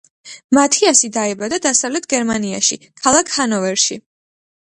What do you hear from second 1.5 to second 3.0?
დასავლეთ გერმანიაში,